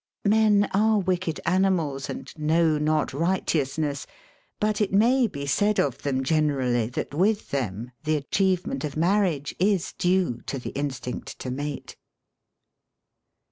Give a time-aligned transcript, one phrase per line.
[0.25, 4.07] Men are wicked animals and know not righteous ness,
[4.59, 9.55] but it may be said of them generally that with them the achievement of marriage
[9.59, 11.97] is due to the instinct to mate.